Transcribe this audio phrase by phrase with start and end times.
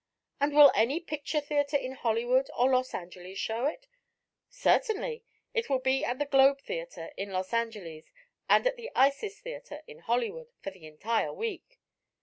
[0.39, 3.85] "And will any picture theatre in Hollywood or Los Angeles show it?"
[4.49, 5.23] "Certainly.
[5.53, 8.05] It will be at the Globe Theatre in Los Angeles
[8.49, 11.79] and at the Isis Theatre in Hollywood, for the entire week."